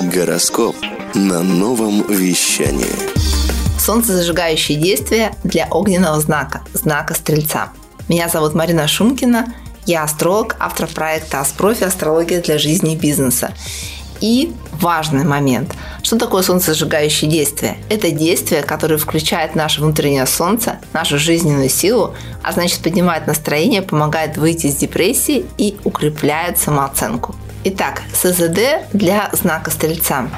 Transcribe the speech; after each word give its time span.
Гороскоп 0.00 0.76
на 1.14 1.42
новом 1.42 2.06
вещании. 2.06 2.86
Солнцезажигающие 3.80 4.78
действия 4.78 5.34
для 5.42 5.66
огненного 5.66 6.20
знака, 6.20 6.62
знака 6.72 7.14
Стрельца. 7.14 7.70
Меня 8.08 8.28
зовут 8.28 8.54
Марина 8.54 8.86
Шумкина, 8.86 9.52
я 9.86 10.04
астролог, 10.04 10.54
автор 10.60 10.86
проекта 10.86 11.40
«Аспрофи. 11.40 11.82
Астрология 11.82 12.40
для 12.40 12.58
жизни 12.58 12.92
и 12.94 12.96
бизнеса». 12.96 13.52
И 14.20 14.52
важный 14.72 15.24
момент. 15.24 15.74
Что 16.04 16.16
такое 16.16 16.42
солнцезажигающее 16.42 17.28
действие? 17.28 17.76
Это 17.88 18.12
действие, 18.12 18.62
которое 18.62 18.98
включает 18.98 19.56
наше 19.56 19.80
внутреннее 19.80 20.26
солнце, 20.26 20.78
нашу 20.92 21.18
жизненную 21.18 21.68
силу, 21.68 22.14
а 22.44 22.52
значит 22.52 22.80
поднимает 22.80 23.26
настроение, 23.26 23.82
помогает 23.82 24.36
выйти 24.36 24.66
из 24.66 24.76
депрессии 24.76 25.44
и 25.56 25.76
укрепляет 25.84 26.58
самооценку. 26.58 27.34
Итак, 27.64 28.02
СЗД 28.14 28.86
для 28.92 29.30
знака 29.32 29.72
Стрельца. 29.72 30.30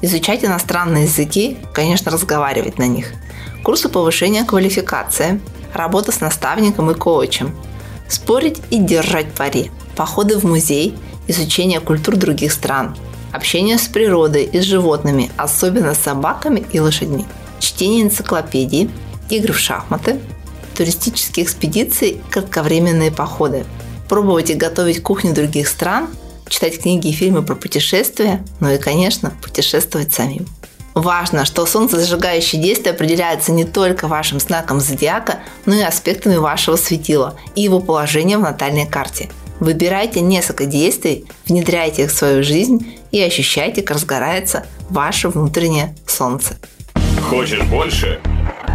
Изучать 0.00 0.42
иностранные 0.42 1.04
языки, 1.04 1.58
конечно, 1.74 2.10
разговаривать 2.10 2.78
на 2.78 2.86
них. 2.86 3.12
Курсы 3.62 3.90
повышения 3.90 4.42
квалификации, 4.44 5.38
работа 5.74 6.12
с 6.12 6.20
наставником 6.20 6.90
и 6.90 6.94
коучем. 6.94 7.54
Спорить 8.08 8.62
и 8.70 8.78
держать 8.78 9.34
пари. 9.34 9.70
Походы 9.96 10.38
в 10.38 10.44
музей, 10.44 10.96
изучение 11.28 11.78
культур 11.78 12.16
других 12.16 12.52
стран. 12.52 12.96
Общение 13.32 13.76
с 13.76 13.86
природой 13.86 14.44
и 14.44 14.58
с 14.58 14.64
животными, 14.64 15.30
особенно 15.36 15.94
с 15.94 15.98
собаками 15.98 16.64
и 16.72 16.80
лошадьми. 16.80 17.26
Чтение 17.60 18.02
энциклопедий, 18.02 18.90
игры 19.28 19.52
в 19.52 19.58
шахматы, 19.58 20.20
туристические 20.74 21.44
экспедиции, 21.44 22.22
кратковременные 22.30 23.12
походы. 23.12 23.66
Пробовать 24.08 24.48
и 24.48 24.54
готовить 24.54 25.02
кухню 25.02 25.34
других 25.34 25.68
стран– 25.68 26.08
читать 26.52 26.80
книги 26.80 27.08
и 27.08 27.12
фильмы 27.12 27.42
про 27.42 27.54
путешествия, 27.54 28.44
ну 28.60 28.70
и, 28.70 28.76
конечно, 28.76 29.32
путешествовать 29.42 30.12
самим. 30.12 30.46
Важно, 30.94 31.46
что 31.46 31.64
солнцезажигающее 31.64 32.60
действие 32.60 32.92
определяется 32.92 33.52
не 33.52 33.64
только 33.64 34.06
вашим 34.06 34.38
знаком 34.38 34.78
зодиака, 34.78 35.40
но 35.64 35.74
и 35.74 35.80
аспектами 35.80 36.36
вашего 36.36 36.76
светила 36.76 37.36
и 37.54 37.62
его 37.62 37.80
положением 37.80 38.40
в 38.40 38.42
натальной 38.42 38.86
карте. 38.86 39.30
Выбирайте 39.60 40.20
несколько 40.20 40.66
действий, 40.66 41.24
внедряйте 41.46 42.04
их 42.04 42.10
в 42.10 42.14
свою 42.14 42.42
жизнь 42.42 42.98
и 43.10 43.22
ощущайте, 43.22 43.80
как 43.80 43.96
разгорается 43.96 44.66
ваше 44.90 45.30
внутреннее 45.30 45.96
солнце. 46.06 46.58
Хочешь 47.30 47.62
больше? 47.62 48.20